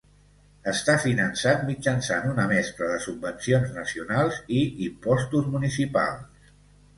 Està 0.69 0.93
finançat 1.01 1.59
mitjançant 1.67 2.25
una 2.29 2.45
mescla 2.53 2.87
de 2.93 3.03
subvencions 3.03 3.75
nacionals 3.77 4.41
i 4.61 4.63
impostos 4.87 5.53
municipals. 5.59 6.51